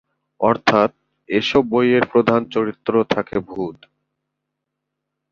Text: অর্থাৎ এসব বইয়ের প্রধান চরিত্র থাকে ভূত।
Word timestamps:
অর্থাৎ 0.41 0.89
এসব 1.29 1.63
বইয়ের 1.71 2.03
প্রধান 2.11 2.41
চরিত্র 2.53 2.93
থাকে 3.13 3.37
ভূত। 3.47 3.77